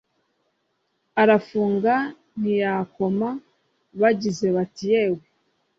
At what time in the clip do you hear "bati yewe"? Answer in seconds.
4.55-5.23